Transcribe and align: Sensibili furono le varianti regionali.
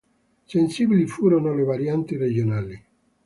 Sensibili 0.47 1.05
furono 1.05 1.53
le 1.53 1.61
varianti 1.61 2.17
regionali. 2.17 2.85